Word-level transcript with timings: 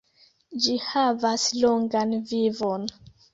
Ĝi 0.67 0.77
havas 0.85 1.43
longan 1.65 2.17
vivon. 2.33 2.89